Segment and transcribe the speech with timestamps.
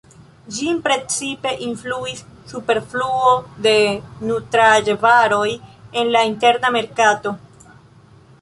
[0.53, 3.35] Ĝin precipe influis superfluo
[3.67, 3.75] de
[4.31, 5.47] nutraĵvaroj
[6.03, 7.37] en la interna merkato.